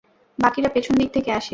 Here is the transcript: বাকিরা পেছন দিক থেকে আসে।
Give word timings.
বাকিরা 0.39 0.69
পেছন 0.69 0.93
দিক 0.97 1.09
থেকে 1.13 1.29
আসে। 1.31 1.49